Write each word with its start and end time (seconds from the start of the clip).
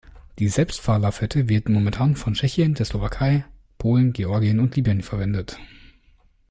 Die 0.39 0.47
Selbstfahrlafette 0.47 1.47
wird 1.47 1.69
momentan 1.69 2.15
von 2.15 2.33
Tschechien, 2.33 2.73
der 2.73 2.87
Slowakei, 2.87 3.45
Polen, 3.77 4.13
Georgien 4.13 4.59
und 4.59 4.75
Libyen 4.75 5.03
verwendet. 5.03 5.59